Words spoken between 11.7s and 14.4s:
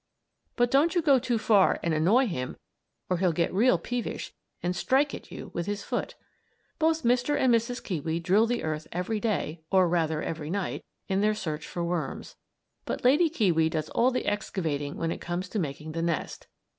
worms, but Lady Kiwi does all the